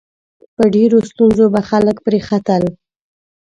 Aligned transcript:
په 0.55 0.63
ډېرو 0.75 0.97
ستونزو 1.09 1.45
به 1.53 1.61
خلک 1.69 1.97
پرې 2.05 2.19
ختل. 2.27 2.63